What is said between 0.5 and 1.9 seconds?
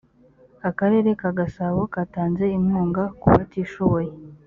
akarere ka gasabo